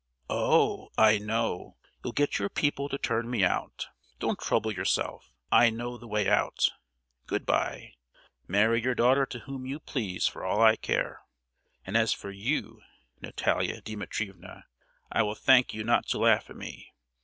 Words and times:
"Oh, 0.31 0.89
I 0.97 1.19
know—you'll 1.19 2.13
get 2.13 2.39
your 2.39 2.49
people 2.49 2.89
to 2.89 2.97
turn 2.97 3.29
me 3.29 3.43
out! 3.43 3.89
Don't 4.17 4.39
trouble 4.39 4.71
yourself—I 4.71 5.69
know 5.69 5.95
the 5.95 6.07
way 6.07 6.27
out! 6.27 6.69
Good 7.27 7.45
bye,—marry 7.45 8.81
your 8.81 8.95
daughter 8.95 9.27
to 9.27 9.39
whom 9.41 9.67
you 9.67 9.79
please, 9.79 10.25
for 10.25 10.43
all 10.43 10.59
I 10.59 10.75
care. 10.75 11.21
And 11.85 11.95
as 11.95 12.13
for 12.13 12.31
you, 12.31 12.81
Natalia 13.21 13.79
Dimitrievna, 13.79 14.63
I 15.11 15.21
will 15.21 15.35
thank 15.35 15.71
you 15.71 15.83
not 15.83 16.07
to 16.07 16.17
laugh 16.17 16.49
at 16.49 16.55
me! 16.55 16.91